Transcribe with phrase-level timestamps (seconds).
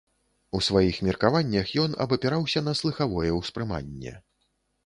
[0.59, 4.19] У сваіх меркаваннях ён абапіраўся на слыхавое ўспрыманне.